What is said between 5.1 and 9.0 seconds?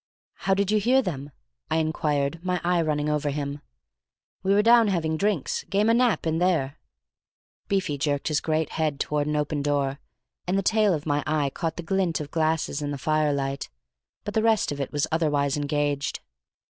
drinks—game o' Nap—in there." Beefy jerked his great head